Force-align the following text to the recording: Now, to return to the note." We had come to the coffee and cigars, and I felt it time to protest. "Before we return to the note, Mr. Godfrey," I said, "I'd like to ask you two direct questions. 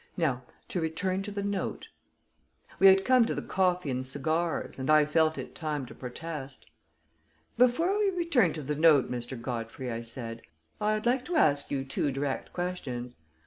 Now, 0.17 0.41
to 0.69 0.81
return 0.81 1.21
to 1.21 1.29
the 1.31 1.43
note." 1.43 1.89
We 2.79 2.87
had 2.87 3.05
come 3.05 3.23
to 3.25 3.35
the 3.35 3.41
coffee 3.43 3.91
and 3.91 4.03
cigars, 4.03 4.79
and 4.79 4.89
I 4.89 5.05
felt 5.05 5.37
it 5.37 5.53
time 5.53 5.85
to 5.85 5.93
protest. 5.93 6.65
"Before 7.55 7.95
we 7.99 8.09
return 8.09 8.51
to 8.53 8.63
the 8.63 8.73
note, 8.73 9.11
Mr. 9.11 9.39
Godfrey," 9.39 9.91
I 9.91 10.01
said, 10.01 10.41
"I'd 10.81 11.05
like 11.05 11.23
to 11.25 11.35
ask 11.35 11.69
you 11.69 11.85
two 11.85 12.09
direct 12.11 12.51
questions. 12.51 13.15